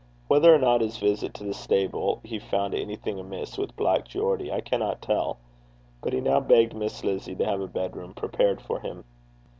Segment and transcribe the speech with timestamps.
[0.29, 4.07] Whether or not on his visit to the stable he found anything amiss with Black
[4.07, 5.37] Geordie, I cannot tell,
[6.01, 9.03] but he now begged Miss Lizzie to have a bedroom prepared for him.